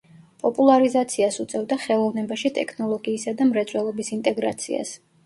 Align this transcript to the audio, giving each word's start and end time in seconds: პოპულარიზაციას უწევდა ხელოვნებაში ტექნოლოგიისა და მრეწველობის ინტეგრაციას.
პოპულარიზაციას 0.43 1.35
უწევდა 1.43 1.77
ხელოვნებაში 1.83 2.51
ტექნოლოგიისა 2.55 3.35
და 3.43 3.47
მრეწველობის 3.51 4.11
ინტეგრაციას. 4.17 4.95